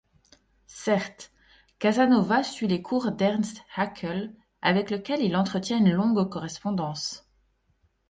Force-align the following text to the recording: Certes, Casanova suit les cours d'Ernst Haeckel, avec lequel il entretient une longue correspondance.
Certes, 0.65 1.31
Casanova 1.77 2.41
suit 2.41 2.65
les 2.67 2.81
cours 2.81 3.11
d'Ernst 3.11 3.61
Haeckel, 3.77 4.35
avec 4.63 4.89
lequel 4.89 5.21
il 5.21 5.35
entretient 5.37 5.77
une 5.77 5.91
longue 5.91 6.27
correspondance. 6.27 7.29